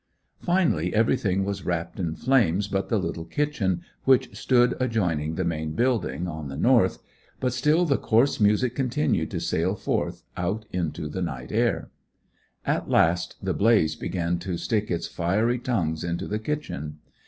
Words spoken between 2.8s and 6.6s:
the little kitchen which stood adjoining the main building on the